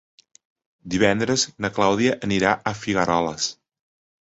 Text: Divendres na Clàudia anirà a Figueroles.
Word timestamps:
Divendres 0.93 1.43
na 1.67 1.71
Clàudia 1.77 2.17
anirà 2.31 2.57
a 2.57 2.75
Figueroles. 2.83 3.55